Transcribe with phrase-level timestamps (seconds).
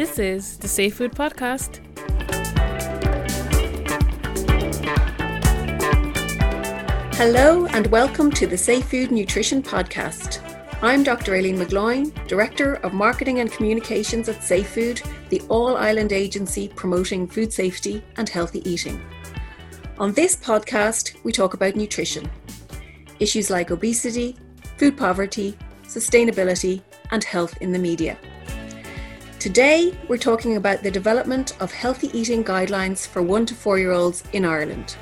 [0.00, 1.80] This is the Safe Food Podcast.
[7.16, 10.40] Hello, and welcome to the Safe Food Nutrition Podcast.
[10.80, 11.34] I'm Dr.
[11.34, 17.26] Aileen McGloin, Director of Marketing and Communications at Safe Food, the all island agency promoting
[17.28, 19.02] food safety and healthy eating.
[19.98, 22.26] On this podcast, we talk about nutrition,
[23.18, 24.38] issues like obesity,
[24.78, 28.16] food poverty, sustainability, and health in the media.
[29.40, 33.92] Today, we're talking about the development of healthy eating guidelines for one to four year
[33.92, 34.96] olds in Ireland.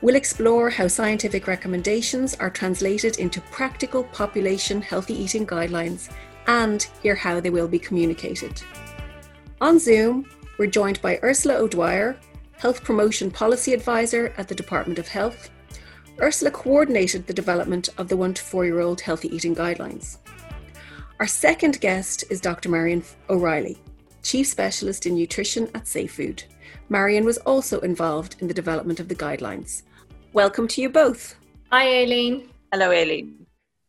[0.00, 6.08] We'll explore how scientific recommendations are translated into practical population healthy eating guidelines
[6.46, 8.62] and hear how they will be communicated.
[9.60, 12.16] On Zoom, we're joined by Ursula O'Dwyer,
[12.58, 15.50] Health Promotion Policy Advisor at the Department of Health.
[16.22, 20.18] Ursula coordinated the development of the one to four year old healthy eating guidelines.
[21.20, 22.68] Our second guest is Dr.
[22.68, 23.82] Marian O'Reilly,
[24.22, 26.44] Chief Specialist in Nutrition at Safe Food.
[26.90, 29.82] Marian was also involved in the development of the guidelines.
[30.32, 31.34] Welcome to you both.
[31.72, 32.50] Hi, Aileen.
[32.70, 33.46] Hello, Aileen.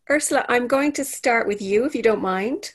[0.10, 2.72] Ursula, I'm going to start with you if you don't mind.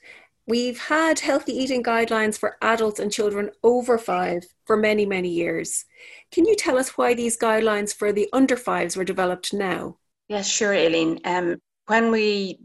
[0.47, 5.85] We've had healthy eating guidelines for adults and children over five for many, many years.
[6.31, 9.97] Can you tell us why these guidelines for the under fives were developed now?
[10.29, 11.19] Yes, sure, Aileen.
[11.25, 12.61] Um, when we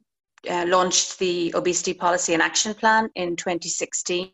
[0.49, 4.31] uh, launched the Obesity Policy and Action Plan in 2016.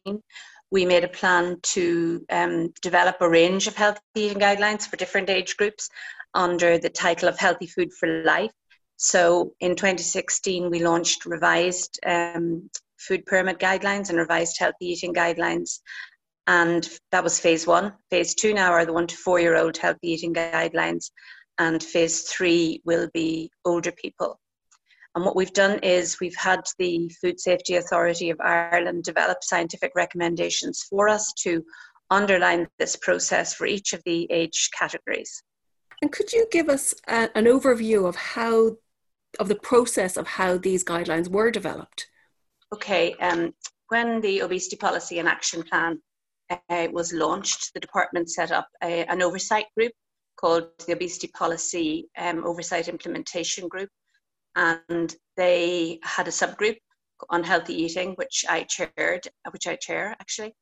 [0.71, 5.30] We made a plan to um, develop a range of healthy eating guidelines for different
[5.30, 5.89] age groups
[6.33, 8.52] under the title of Healthy Food for Life.
[8.97, 15.80] So in 2016, we launched revised um, food pyramid guidelines and revised healthy eating guidelines.
[16.47, 17.93] And that was phase one.
[18.09, 21.11] Phase two now are the one to four year old healthy eating guidelines.
[21.58, 24.39] And phase three will be older people.
[25.16, 29.94] And what we've done is we've had the Food Safety Authority of Ireland develop scientific
[29.95, 31.64] recommendations for us to
[32.11, 35.42] underline this process for each of the age categories.
[36.02, 38.76] And could you give us a, an overview of how,
[39.39, 42.08] of the process of how these guidelines were developed?
[42.73, 43.53] Okay, um,
[43.87, 46.02] when the Obesity Policy and Action Plan
[46.49, 49.93] uh, was launched, the department set up a, an oversight group
[50.36, 53.89] called the Obesity Policy um, Oversight Implementation Group
[54.55, 56.77] and they had a subgroup
[57.30, 60.54] on healthy eating, which I chaired, which I chair actually,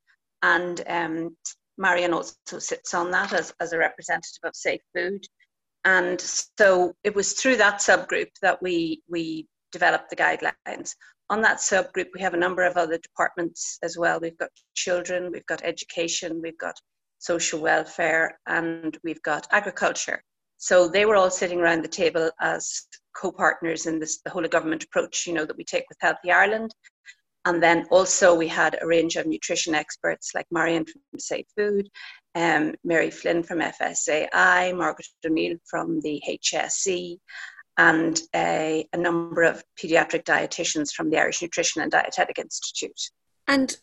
[0.42, 1.38] and um,
[1.78, 5.26] Marian also sits on that as, as a representative of Safe Food.
[5.86, 10.92] And so it was through that subgroup that we we developed the guidelines.
[11.30, 14.20] On that subgroup, we have a number of other departments as well.
[14.20, 16.76] We've got children, we've got education, we've got
[17.20, 20.22] social welfare, and we've got agriculture.
[20.58, 22.84] So they were all sitting around the table as
[23.16, 26.32] co-partners in this the whole of government approach, you know, that we take with Healthy
[26.32, 26.74] Ireland.
[27.46, 31.90] And then also we had a range of nutrition experts like Marian from Safe Food,
[32.36, 37.18] um, Mary Flynn from FSAI, Margaret O'Neill from the HSE,
[37.78, 43.00] and a, a number of paediatric dietitians from the Irish Nutrition and Dietetic Institute.
[43.48, 43.76] And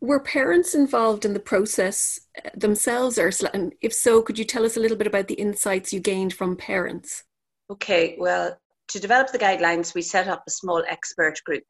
[0.00, 3.50] were parents involved in the process uh, themselves, Ursula?
[3.54, 6.34] And if so, could you tell us a little bit about the insights you gained
[6.34, 7.24] from parents?
[7.70, 8.58] Okay, well,
[8.88, 11.64] to develop the guidelines, we set up a small expert group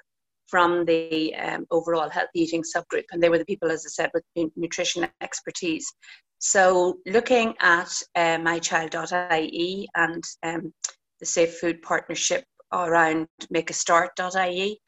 [0.47, 4.11] from the um, overall health eating subgroup, and they were the people, as I said,
[4.15, 5.93] with nutrition expertise.
[6.39, 10.73] So, looking at uh, mychild.ie and um,
[11.21, 14.81] the Safe Food Partnership around makeastart.ie,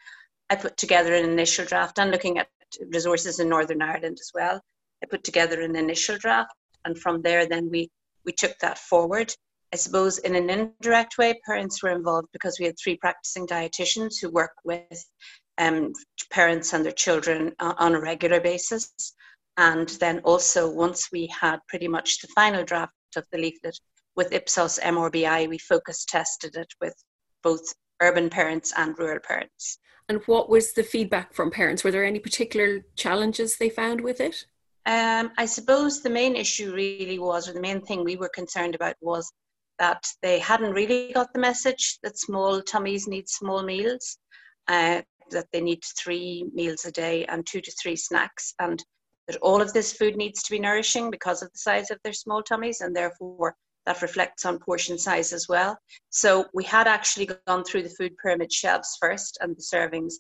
[0.51, 2.49] I put together an initial draft and looking at
[2.93, 4.61] resources in Northern Ireland as well.
[5.03, 6.53] I put together an initial draft,
[6.85, 7.91] and from there, then we
[8.25, 9.35] we took that forward.
[9.73, 14.15] I suppose in an indirect way, parents were involved because we had three practicing dietitians
[14.21, 15.05] who work with
[15.59, 15.93] um,
[16.31, 18.91] parents and their children on a regular basis.
[19.59, 23.79] And then also, once we had pretty much the final draft of the leaflet
[24.17, 26.95] with Ipsos MRBI, we focus tested it with
[27.43, 29.79] both urban parents and rural parents.
[30.09, 31.85] And what was the feedback from parents?
[31.85, 34.47] Were there any particular challenges they found with it?
[34.87, 38.75] Um, I suppose the main issue really was, or the main thing we were concerned
[38.75, 39.31] about was
[39.79, 44.19] that they hadn't really got the message that small tummies need small meals,
[44.69, 48.85] uh, that they need three meals a day and two to three snacks, and
[49.27, 52.13] that all of this food needs to be nourishing because of the size of their
[52.13, 53.55] small tummies, and therefore
[53.87, 55.79] that reflects on portion size as well.
[56.11, 60.15] So we had actually gone through the food pyramid shelves first and the servings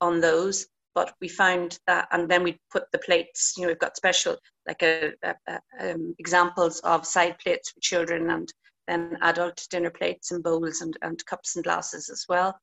[0.00, 3.54] on those, but we found that, and then we put the plates.
[3.56, 7.80] You know, we've got special like a, a, a um, examples of side plates for
[7.80, 8.52] children and
[8.88, 12.58] then adult dinner plates and bowls and, and cups and glasses as well.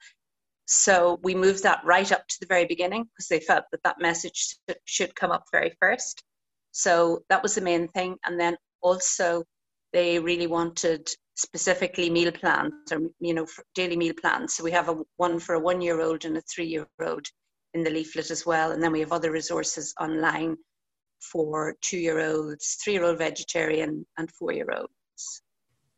[0.65, 4.00] So we moved that right up to the very beginning because they felt that that
[4.00, 6.23] message should come up very first.
[6.71, 8.15] So that was the main thing.
[8.25, 9.44] And then also
[9.94, 13.45] they really wanted specifically meal plans or you know
[13.75, 14.53] daily meal plans.
[14.53, 17.25] So we have a one for a one-year-old and a three-year-old
[17.74, 20.57] in the leaflet as well, and then we have other resources online
[21.21, 25.41] for two-year-olds, three-year-old vegetarian, and four-year-olds.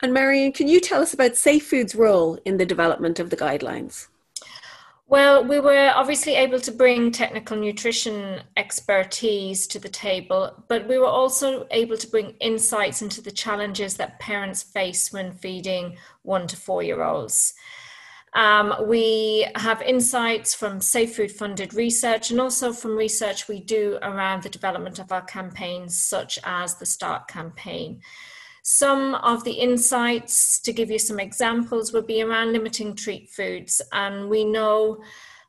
[0.02, 3.38] And Marian, can you tell us about Safe Food's role in the development of the
[3.38, 4.08] guidelines?
[5.08, 10.98] Well, we were obviously able to bring technical nutrition expertise to the table, but we
[10.98, 16.48] were also able to bring insights into the challenges that parents face when feeding one
[16.48, 17.54] to four year olds.
[18.34, 24.00] Um, we have insights from Safe Food funded research and also from research we do
[24.02, 28.02] around the development of our campaigns, such as the START campaign.
[28.64, 33.82] Some of the insights, to give you some examples, would be around limiting treat foods.
[33.92, 35.04] And we know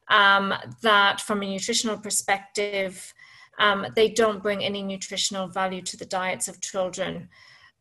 [0.08, 0.52] um,
[0.82, 3.14] that from a nutritional perspective,
[3.61, 7.28] um, they don't bring any nutritional value to the diets of children.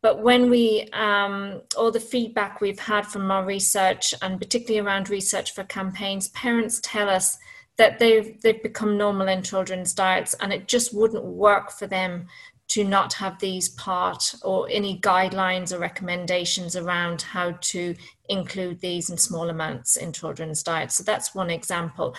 [0.02, 5.10] But when we, um, all the feedback we've had from our research, and particularly around
[5.10, 7.38] research for campaigns, parents tell us
[7.76, 12.28] that they've, they've become normal in children's diets and it just wouldn't work for them
[12.68, 17.94] to not have these part or any guidelines or recommendations around how to
[18.28, 20.96] include these in small amounts in children's diets.
[20.96, 22.14] So that's one example.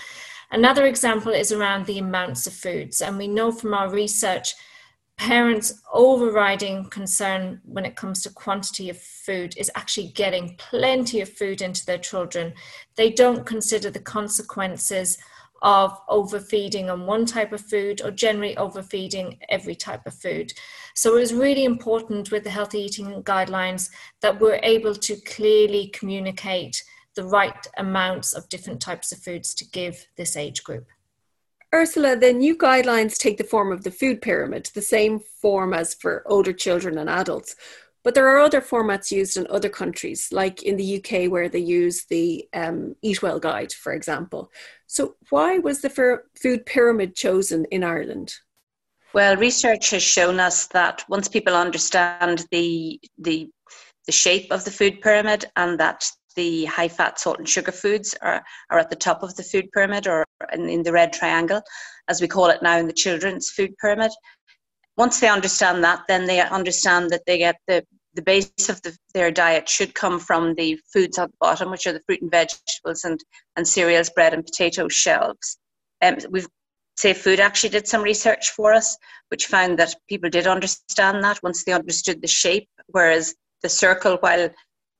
[0.51, 3.01] Another example is around the amounts of foods.
[3.01, 4.53] And we know from our research,
[5.17, 11.29] parents' overriding concern when it comes to quantity of food is actually getting plenty of
[11.29, 12.53] food into their children.
[12.95, 15.17] They don't consider the consequences
[15.61, 20.53] of overfeeding on one type of food or generally overfeeding every type of food.
[20.93, 23.89] So it was really important with the healthy eating guidelines
[24.21, 26.83] that we're able to clearly communicate
[27.15, 30.87] the right amounts of different types of foods to give this age group.
[31.73, 35.93] Ursula, the new guidelines take the form of the food pyramid, the same form as
[35.93, 37.55] for older children and adults.
[38.05, 41.59] But there are other formats used in other countries, like in the UK, where they
[41.59, 44.51] use the um, Eat Well Guide, for example.
[44.87, 48.33] So, why was the food pyramid chosen in Ireland?
[49.13, 53.49] Well, research has shown us that once people understand the the
[54.05, 56.05] the shape of the food pyramid and that
[56.35, 59.71] the high fat, salt, and sugar foods are, are at the top of the food
[59.71, 61.61] pyramid or in, in the red triangle,
[62.07, 64.11] as we call it now in the children's food pyramid.
[64.97, 67.83] Once they understand that, then they understand that they get the
[68.15, 71.85] the base of the, their diet should come from the foods at the bottom, which
[71.85, 73.19] are the fruit and vegetables and,
[73.55, 75.57] and cereals, bread and potato shelves.
[76.01, 76.47] Um, we've
[76.97, 78.97] Safe Food actually did some research for us,
[79.27, 84.17] which found that people did understand that once they understood the shape, whereas the circle,
[84.21, 84.49] while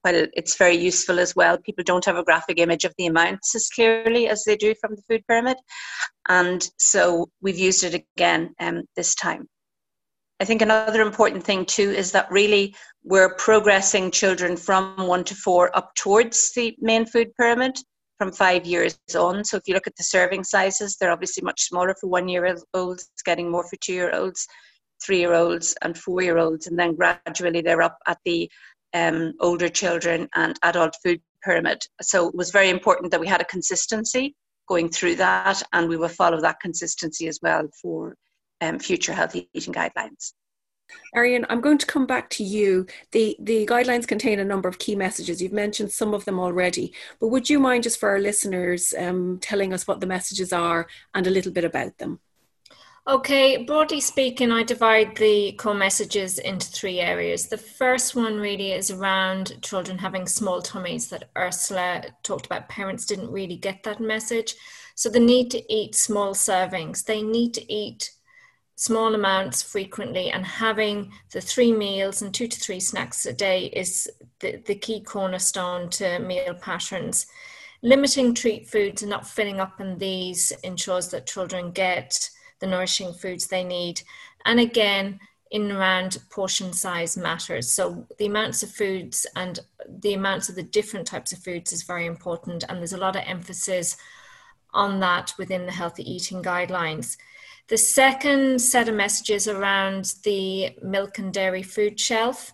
[0.02, 3.56] while it's very useful as well, people don't have a graphic image of the amounts
[3.56, 5.58] as clearly as they do from the food pyramid.
[6.30, 9.48] And so we've used it again um, this time.
[10.40, 15.36] I think another important thing too is that really we're progressing children from one to
[15.36, 17.78] four up towards the main food pyramid
[18.18, 19.46] from five years on.
[19.46, 22.58] So if you look at the serving sizes, they're obviously much smaller for one year
[22.74, 24.46] olds, getting more for two year olds,
[25.02, 26.68] three year olds, and four year olds.
[26.68, 28.50] And then gradually they're up at the
[28.94, 31.82] um, older children and adult food pyramid.
[32.02, 34.36] So it was very important that we had a consistency
[34.68, 38.16] going through that, and we will follow that consistency as well for
[38.62, 40.34] um, future healthy eating guidelines.
[41.14, 42.86] Marian, I'm going to come back to you.
[43.12, 45.42] The the guidelines contain a number of key messages.
[45.42, 49.40] You've mentioned some of them already, but would you mind just for our listeners um,
[49.42, 52.20] telling us what the messages are and a little bit about them?
[53.08, 57.48] Okay, broadly speaking, I divide the core messages into three areas.
[57.48, 62.68] The first one really is around children having small tummies that Ursula talked about.
[62.68, 64.56] Parents didn't really get that message.
[64.96, 67.06] So the need to eat small servings.
[67.06, 68.10] They need to eat
[68.76, 73.66] small amounts frequently and having the three meals and two to three snacks a day
[73.68, 77.26] is the, the key cornerstone to meal patterns.
[77.82, 82.30] Limiting treat foods and not filling up on these ensures that children get
[82.60, 84.02] the nourishing foods they need.
[84.46, 85.20] And again,
[85.52, 87.72] in around portion size matters.
[87.72, 91.84] So the amounts of foods and the amounts of the different types of foods is
[91.84, 92.66] very important.
[92.68, 93.96] And there's a lot of emphasis
[94.74, 97.16] on that within the healthy eating guidelines.
[97.68, 102.54] The second set of messages around the milk and dairy food shelf.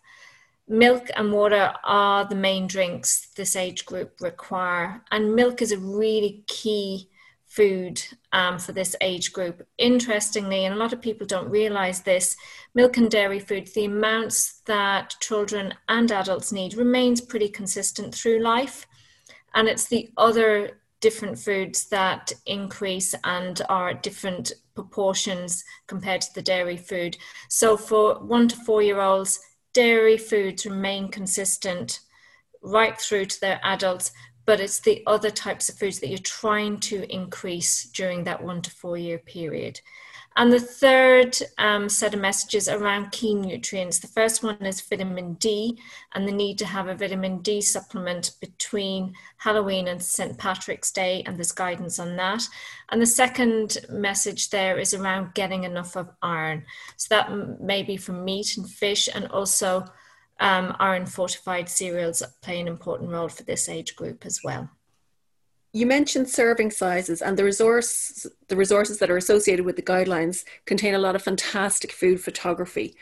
[0.70, 5.78] Milk and water are the main drinks this age group require, and milk is a
[5.78, 7.10] really key
[7.46, 8.02] food
[8.32, 9.68] um, for this age group.
[9.78, 12.38] Interestingly, and a lot of people don't realize this,
[12.74, 18.40] milk and dairy foods, the amounts that children and adults need remains pretty consistent through
[18.42, 18.88] life.
[19.54, 26.34] And it's the other different foods that increase and are at different proportions compared to
[26.34, 27.18] the dairy food.
[27.50, 29.40] So for one to four year olds,
[29.74, 32.00] dairy foods remain consistent
[32.62, 34.12] right through to their adults,
[34.46, 38.62] but it's the other types of foods that you're trying to increase during that one
[38.62, 39.82] to four year period.
[40.38, 44.00] And the third um, set of messages around key nutrients.
[44.00, 45.78] The first one is vitamin D
[46.14, 50.38] and the need to have a vitamin D supplement between Halloween and St.
[50.38, 52.48] Patrick's Day, and there's guidance on that.
[52.90, 56.64] And the second message there is around getting enough of iron.
[56.96, 59.86] So that may be from meat and fish, and also
[60.40, 64.70] um, iron fortified cereals play an important role for this age group as well.
[65.74, 70.44] You mentioned serving sizes and the resource the resources that are associated with the guidelines
[70.66, 72.96] contain a lot of fantastic food photography.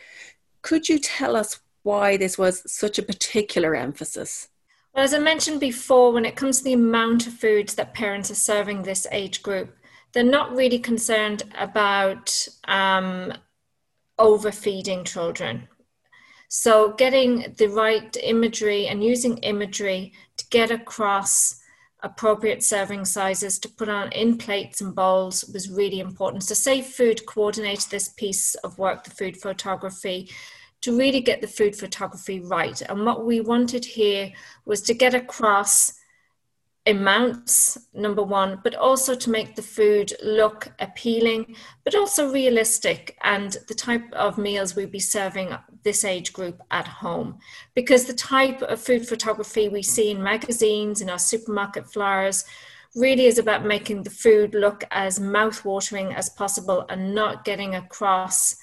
[0.62, 4.50] Could you tell us why this was such a particular emphasis?
[4.94, 8.30] Well, as I mentioned before, when it comes to the amount of foods that parents
[8.30, 9.76] are serving this age group,
[10.14, 13.34] they're not really concerned about um,
[14.18, 15.68] overfeeding children.
[16.50, 21.59] So, getting the right imagery and using imagery to get across
[22.02, 26.44] appropriate serving sizes to put on in plates and bowls was really important.
[26.44, 30.30] So Safe Food coordinated this piece of work, the food photography,
[30.82, 32.82] to really get the food photography right.
[32.82, 34.32] And what we wanted here
[34.66, 35.94] was to get across
[36.86, 43.58] amounts, number one, but also to make the food look appealing, but also realistic and
[43.68, 45.56] the type of meals we'd be serving
[45.90, 47.40] this age group at home.
[47.74, 52.46] Because the type of food photography we see in magazines, in our supermarket flyers,
[52.96, 58.56] really is about making the food look as mouth-watering as possible and not getting across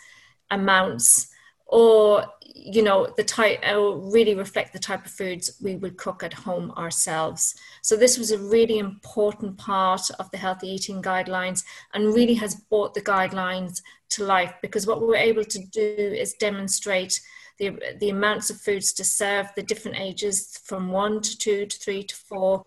[0.52, 1.28] amounts
[1.66, 6.23] or you know the type or really reflect the type of foods we would cook
[6.23, 11.64] at home ourselves so this was a really important part of the healthy eating guidelines
[11.92, 15.80] and really has brought the guidelines to life because what we were able to do
[15.80, 17.20] is demonstrate
[17.58, 21.78] the, the amounts of foods to serve the different ages from one to two to
[21.78, 22.64] three to four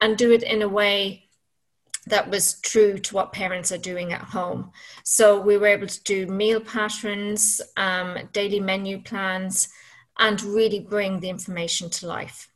[0.00, 1.28] and do it in a way
[2.06, 4.70] that was true to what parents are doing at home.
[5.04, 9.68] So we were able to do meal patterns, um, daily menu plans,
[10.18, 12.50] and really bring the information to life.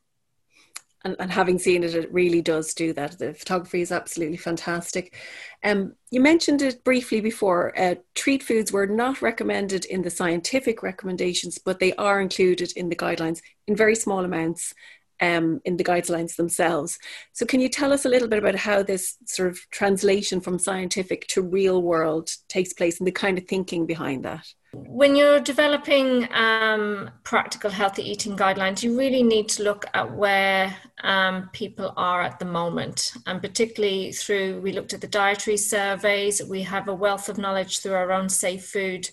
[1.05, 3.19] And, and, having seen it, it really does do that.
[3.19, 5.15] The photography is absolutely fantastic.
[5.63, 7.73] Um, you mentioned it briefly before.
[7.79, 12.89] Uh, treat foods were not recommended in the scientific recommendations, but they are included in
[12.89, 14.75] the guidelines in very small amounts
[15.21, 16.99] um, in the guidelines themselves.
[17.33, 20.59] So, can you tell us a little bit about how this sort of translation from
[20.59, 24.47] scientific to real world takes place and the kind of thinking behind that?
[24.73, 30.77] When you're developing um, practical healthy eating guidelines, you really need to look at where
[31.03, 33.13] um, people are at the moment.
[33.27, 37.79] And particularly through, we looked at the dietary surveys, we have a wealth of knowledge
[37.79, 39.09] through our own safe food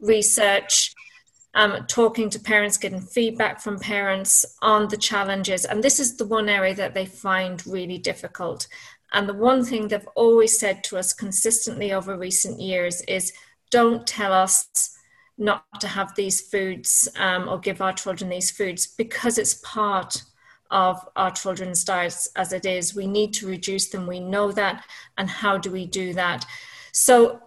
[0.00, 0.94] research
[1.54, 5.64] um, talking to parents, getting feedback from parents on the challenges.
[5.64, 8.68] And this is the one area that they find really difficult.
[9.12, 13.32] And the one thing they've always said to us consistently over recent years is
[13.70, 14.96] don't tell us
[15.36, 20.22] not to have these foods um, or give our children these foods because it's part
[20.70, 22.94] of our children's diets as it is.
[22.94, 24.06] We need to reduce them.
[24.06, 24.84] We know that.
[25.18, 26.44] And how do we do that?
[26.92, 27.40] So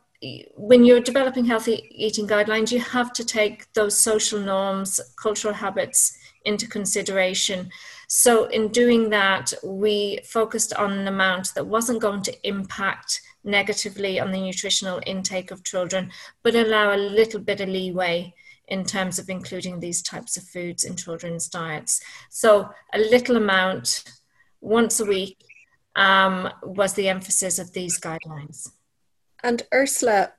[0.56, 6.18] when you're developing healthy eating guidelines, you have to take those social norms, cultural habits
[6.46, 7.70] into consideration.
[8.08, 14.20] So, in doing that, we focused on an amount that wasn't going to impact negatively
[14.20, 16.12] on the nutritional intake of children,
[16.44, 18.34] but allow a little bit of leeway
[18.68, 22.02] in terms of including these types of foods in children's diets.
[22.30, 24.04] So, a little amount
[24.62, 25.38] once a week
[25.96, 28.70] um, was the emphasis of these guidelines.
[29.44, 30.34] And Ursula,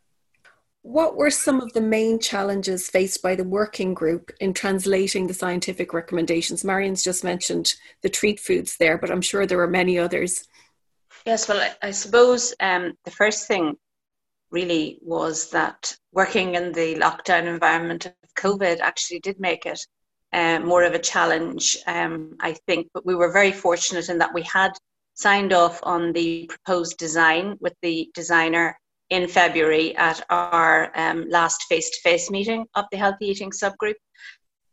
[0.80, 5.34] what were some of the main challenges faced by the working group in translating the
[5.34, 6.64] scientific recommendations?
[6.64, 10.46] Marian's just mentioned the treat foods there, but I'm sure there were many others.
[11.26, 13.76] Yes, well, I, I suppose um, the first thing
[14.50, 19.80] really was that working in the lockdown environment of COVID actually did make it
[20.32, 22.88] uh, more of a challenge, um, I think.
[22.92, 24.72] But we were very fortunate in that we had
[25.14, 28.78] signed off on the proposed design with the designer
[29.10, 33.94] in February at our um, last face-to-face meeting of the healthy eating subgroup.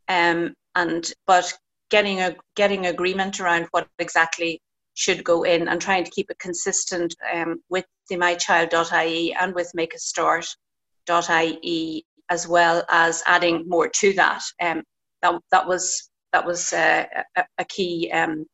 [0.08, 1.54] Um, and but
[1.90, 4.62] getting a getting agreement around what exactly
[4.94, 9.72] should go in and trying to keep it consistent um, with the mychild.ie and with
[9.74, 14.42] make a start.ie as well as adding more to that.
[14.62, 14.84] Um,
[15.22, 18.46] that that was that was uh, a, a, key um,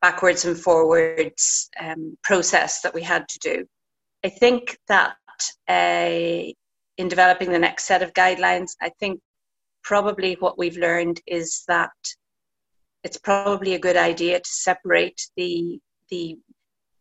[0.00, 3.66] backwards and forwards um, process that we had to do.
[4.24, 5.16] I think that
[5.68, 6.52] uh,
[6.98, 9.20] in developing the next set of guidelines, I think
[9.82, 11.90] probably what we've learned is that
[13.02, 16.38] it's probably a good idea to separate the the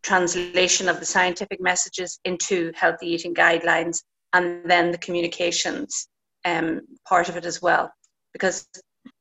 [0.03, 4.01] translation of the scientific messages into healthy eating guidelines
[4.33, 6.07] and then the communications
[6.45, 7.91] um, part of it as well.
[8.33, 8.67] Because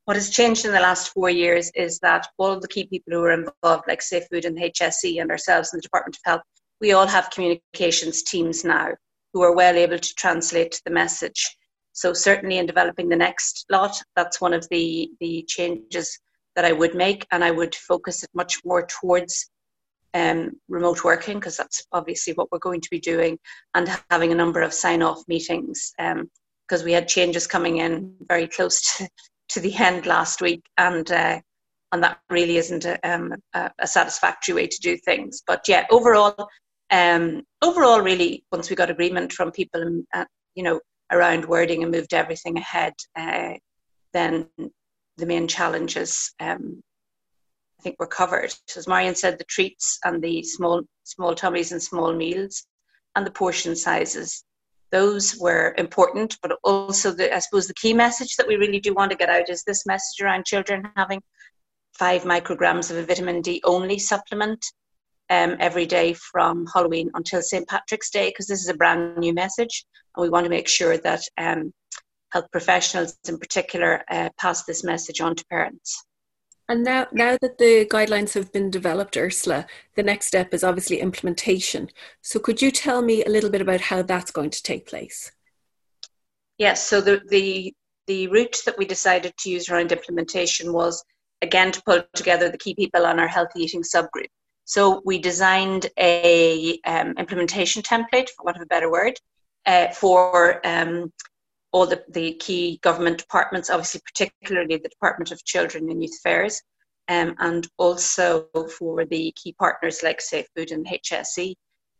[0.05, 3.13] what has changed in the last four years is that all of the key people
[3.13, 6.41] who are involved, like Safe Food and HSE and ourselves in the Department of Health,
[6.81, 8.89] we all have communications teams now
[9.33, 11.55] who are well able to translate the message.
[11.93, 16.19] So certainly in developing the next lot, that's one of the, the changes
[16.55, 19.49] that I would make, and I would focus it much more towards
[20.13, 23.37] um, remote working because that's obviously what we're going to be doing,
[23.73, 28.47] and having a number of sign-off meetings because um, we had changes coming in very
[28.47, 29.07] close to,
[29.49, 31.39] to the end last week, and uh,
[31.93, 35.43] and that really isn't a, um, a, satisfactory way to do things.
[35.45, 36.47] But yeah, overall,
[36.91, 40.79] um, overall, really, once we got agreement from people, uh, you know,
[41.11, 43.53] around wording and moved everything ahead, uh,
[44.13, 44.47] then
[45.17, 46.81] the main challenges um,
[47.79, 48.53] I think were covered.
[48.75, 52.65] As Marian said, the treats and the small small tummies and small meals
[53.15, 54.43] and the portion sizes,
[54.91, 56.37] those were important.
[56.41, 59.29] But also, the, I suppose the key message that we really do want to get
[59.29, 61.21] out is this message around children having
[61.93, 64.65] five micrograms of a vitamin D only supplement
[65.31, 67.67] um, every day from Halloween until St.
[67.67, 69.85] Patrick's Day, because this is a brand new message,
[70.15, 71.73] and we want to make sure that um,
[72.31, 76.05] health professionals in particular uh, pass this message on to parents.
[76.69, 80.99] And now, now that the guidelines have been developed, Ursula, the next step is obviously
[80.99, 81.89] implementation.
[82.21, 85.31] So, could you tell me a little bit about how that's going to take place?
[86.57, 86.85] Yes.
[86.85, 87.73] So the the
[88.05, 91.03] the route that we decided to use around implementation was
[91.41, 94.29] again to pull together the key people on our healthy eating subgroup.
[94.65, 99.15] So we designed a um, implementation template, for want of a better word,
[99.65, 101.11] uh, for um,
[101.71, 106.61] all the, the key government departments, obviously particularly the Department of Children and Youth Affairs,
[107.07, 111.55] um, and also for the key partners like Safe Food and HSE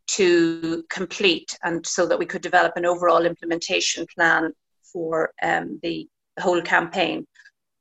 [0.07, 4.51] to complete and so that we could develop an overall implementation plan
[4.91, 7.25] for um, the, the whole campaign.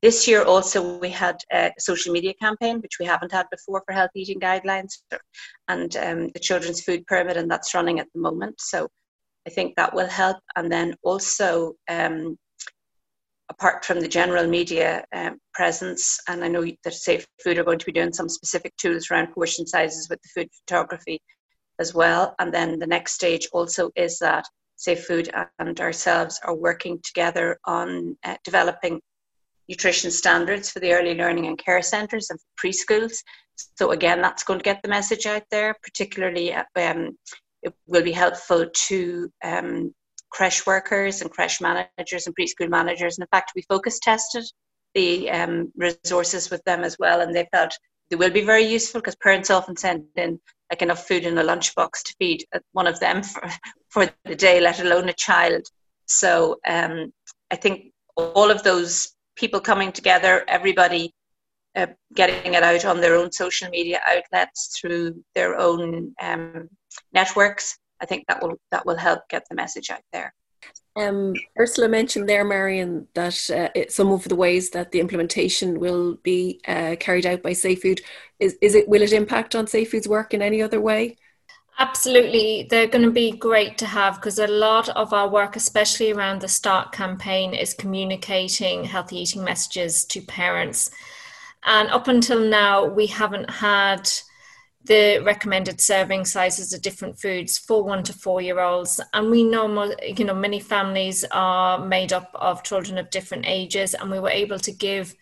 [0.03, 3.93] This year also we had a social media campaign, which we haven't had before for
[3.93, 4.93] health eating guidelines
[5.69, 8.55] and um, the children's food pyramid, and that's running at the moment.
[8.61, 8.89] So
[9.47, 10.39] I think that will help.
[10.57, 12.39] And then also, um,
[13.51, 17.79] apart from the general media um, presence, and I know that Safe Food are going
[17.79, 21.21] to be doing some specific tools around portion sizes with the food photography
[21.79, 22.35] as well.
[22.39, 24.45] And then the next stage also is that
[24.77, 28.99] Safe Food and ourselves are working together on uh, developing
[29.71, 33.23] nutrition standards for the early learning and care centres and preschools.
[33.79, 37.17] So again, that's going to get the message out there, particularly um,
[37.63, 39.95] it will be helpful to um,
[40.31, 43.17] creche workers and creche managers and preschool managers.
[43.17, 44.45] And in fact, we focus tested
[44.95, 47.73] the um, resources with them as well, and they felt
[48.11, 51.45] they will be very useful because parents often send in like enough food in a
[51.45, 53.43] lunchbox to feed one of them for,
[53.89, 55.63] for the day, let alone a child.
[56.07, 57.13] So um,
[57.53, 61.15] I think all of those people coming together, everybody
[61.75, 66.69] uh, getting it out on their own social media outlets through their own um,
[67.13, 67.79] networks.
[68.03, 70.35] I think that will that will help get the message out there.
[70.97, 75.79] Um, Ursula mentioned there, Marian, that uh, it, some of the ways that the implementation
[75.79, 78.01] will be uh, carried out by Safe Food
[78.39, 81.17] is, is it will it impact on Safe Food's work in any other way?
[81.81, 86.13] Absolutely, they're going to be great to have because a lot of our work, especially
[86.13, 90.91] around the Start campaign, is communicating healthy eating messages to parents.
[91.65, 94.11] And up until now, we haven't had
[94.85, 99.01] the recommended serving sizes of different foods for one to four year olds.
[99.15, 103.95] And we know you know many families are made up of children of different ages
[103.95, 105.15] and we were able to give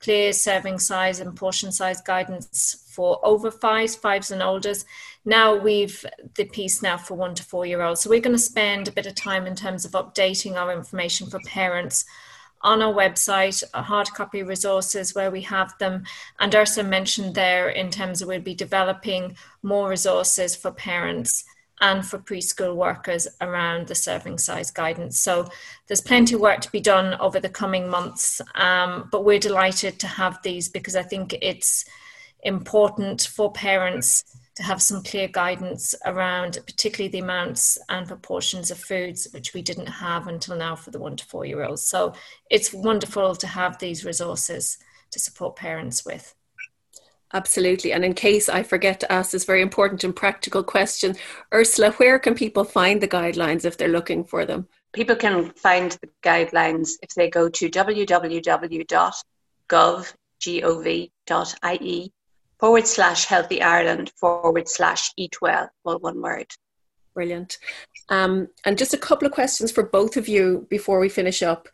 [0.00, 4.84] clear serving size and portion size guidance for over fives fives and olders
[5.26, 8.42] now we've the piece now for one to four year olds so we're going to
[8.42, 12.06] spend a bit of time in terms of updating our information for parents
[12.62, 16.04] on our website, hard copy resources where we have them.
[16.40, 21.44] And Ursula mentioned there in terms of we'll be developing more resources for parents
[21.80, 25.20] and for preschool workers around the serving size guidance.
[25.20, 25.46] So
[25.86, 30.00] there's plenty of work to be done over the coming months, um, but we're delighted
[30.00, 31.84] to have these because I think it's
[32.42, 34.24] important for parents
[34.56, 39.62] to have some clear guidance around particularly the amounts and proportions of foods which we
[39.62, 42.12] didn't have until now for the one to four year olds so
[42.50, 44.78] it's wonderful to have these resources
[45.10, 46.34] to support parents with
[47.32, 47.92] Absolutely.
[47.92, 51.16] And in case I forget to ask this very important and practical question,
[51.52, 54.68] Ursula, where can people find the guidelines if they're looking for them?
[54.92, 58.86] People can find the guidelines if they go to www.gov.ie
[62.58, 66.46] forward slash healthy Ireland forward slash Eat Well, all one word.
[67.14, 67.58] Brilliant.
[68.08, 71.68] Um, and just a couple of questions for both of you before we finish up.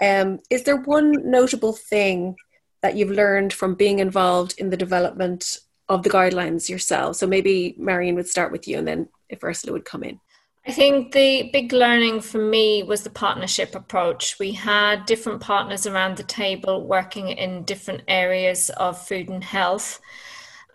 [0.00, 2.36] Um, is there one notable thing
[2.82, 7.16] that you've learned from being involved in the development of the guidelines yourself?
[7.16, 10.20] So maybe Marian would start with you and then if Ursula would come in.
[10.68, 14.36] I think the big learning for me was the partnership approach.
[14.40, 20.00] We had different partners around the table working in different areas of food and health.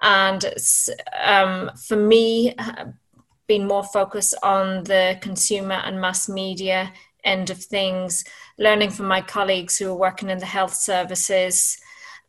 [0.02, 0.46] And
[1.22, 2.56] um, for me,
[3.48, 6.94] being more focused on the consumer and mass media
[7.26, 8.24] end of things,
[8.58, 11.78] learning from my colleagues who are working in the health services,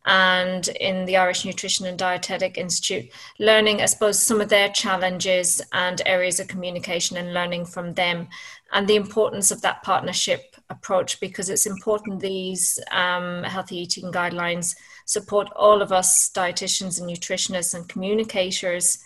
[0.05, 5.61] and in the Irish Nutrition and Dietetic Institute, learning, I suppose, some of their challenges
[5.71, 8.27] and areas of communication and learning from them,
[8.73, 14.75] and the importance of that partnership approach because it's important these um, healthy eating guidelines
[15.05, 19.03] support all of us dietitians and nutritionists and communicators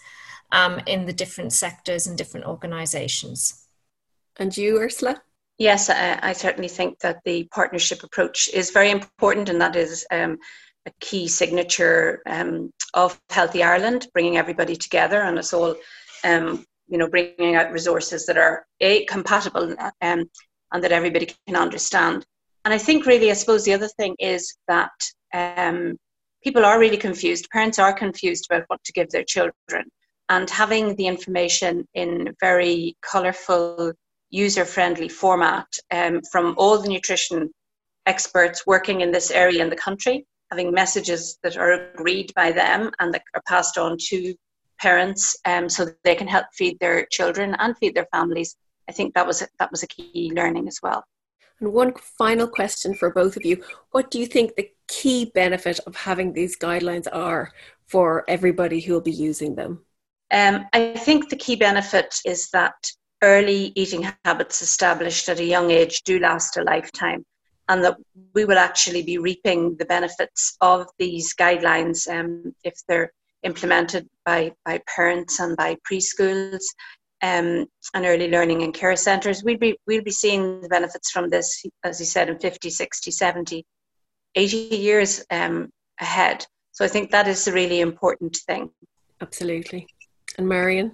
[0.51, 3.67] um, in the different sectors and different organizations.
[4.38, 5.21] And you, Ursula?
[5.57, 10.05] Yes, I, I, certainly think that the partnership approach is very important, and that is
[10.12, 10.38] um,
[10.88, 15.76] a key signature um, of Healthy Ireland, bringing everybody together and us all,
[16.23, 20.30] um, you know, bringing out resources that are a compatible um,
[20.71, 22.26] and that everybody can understand.
[22.63, 24.91] And I think really, I suppose the other thing is that
[25.34, 25.97] um,
[26.41, 27.50] people are really confused.
[27.52, 29.86] Parents are confused about what to give their children,
[30.30, 33.93] and having the information in very colourful,
[34.30, 37.50] user-friendly format um, from all the nutrition
[38.06, 42.91] experts working in this area in the country having messages that are agreed by them
[42.99, 44.33] and that are passed on to
[44.79, 48.55] parents um, so they can help feed their children and feed their families.
[48.89, 51.03] I think that was a, that was a key learning as well.
[51.60, 55.79] And one final question for both of you: What do you think the key benefit
[55.88, 57.51] of having these guidelines are
[57.88, 59.83] for everybody who will be using them?
[60.31, 62.75] Um, I think the key benefit is that
[63.23, 67.25] early eating habits established at a young age do last a lifetime
[67.69, 67.97] and that
[68.34, 73.12] we will actually be reaping the benefits of these guidelines um, if they're
[73.43, 76.63] implemented by, by parents and by preschools
[77.21, 79.43] um, and early learning and care centres.
[79.43, 83.12] We'll be, we'll be seeing the benefits from this, as you said, in 50, 60,
[83.12, 83.65] 70,
[84.36, 86.45] 80 years um, ahead.
[86.71, 88.69] So I think that is a really important thing.
[89.19, 89.88] Absolutely.
[90.38, 90.93] And Marian?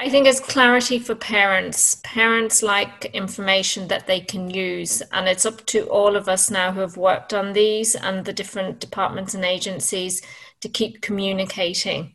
[0.00, 2.00] I think it's clarity for parents.
[2.04, 6.70] Parents like information that they can use, and it's up to all of us now
[6.70, 10.22] who have worked on these and the different departments and agencies
[10.60, 12.12] to keep communicating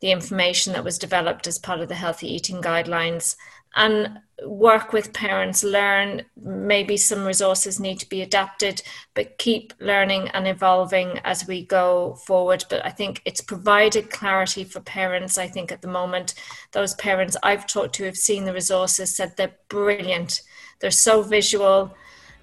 [0.00, 3.36] the information that was developed as part of the healthy eating guidelines
[3.76, 6.22] and work with parents, learn.
[6.40, 8.82] Maybe some resources need to be adapted,
[9.14, 12.64] but keep learning and evolving as we go forward.
[12.70, 15.38] But I think it's provided clarity for parents.
[15.38, 16.34] I think at the moment,
[16.72, 20.42] those parents I've talked to have seen the resources, said they're brilliant.
[20.80, 21.94] They're so visual.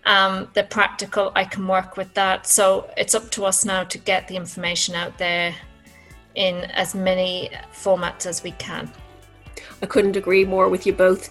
[0.05, 1.31] Um, they're practical.
[1.35, 2.47] I can work with that.
[2.47, 5.53] So it's up to us now to get the information out there
[6.35, 8.91] in as many formats as we can.
[9.81, 11.29] I couldn't agree more with you both.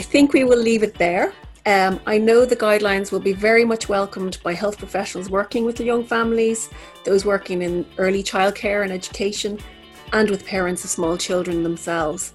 [0.00, 1.34] I think we will leave it there.
[1.66, 5.76] Um, I know the guidelines will be very much welcomed by health professionals working with
[5.76, 6.70] the young families,
[7.04, 9.58] those working in early childcare and education,
[10.14, 12.32] and with parents of small children themselves.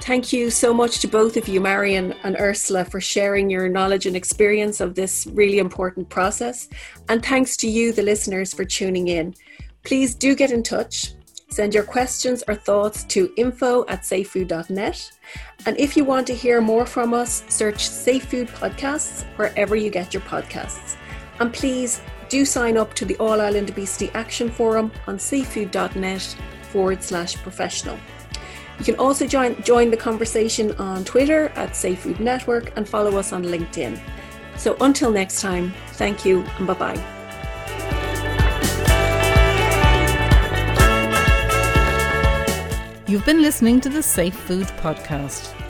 [0.00, 4.06] Thank you so much to both of you, Marian and Ursula, for sharing your knowledge
[4.06, 6.70] and experience of this really important process.
[7.10, 9.34] And thanks to you, the listeners, for tuning in.
[9.82, 11.12] Please do get in touch.
[11.54, 15.12] Send your questions or thoughts to info at safefood.net.
[15.66, 19.88] And if you want to hear more from us, search Safe Food Podcasts wherever you
[19.88, 20.96] get your podcasts.
[21.38, 26.36] And please do sign up to the All Ireland Obesity Action Forum on safefood.net
[26.72, 28.00] forward slash professional.
[28.80, 33.16] You can also join, join the conversation on Twitter at Safe Food Network and follow
[33.16, 34.00] us on LinkedIn.
[34.56, 37.13] So until next time, thank you and bye bye.
[43.14, 45.63] You've been listening to the Safe Food Podcast.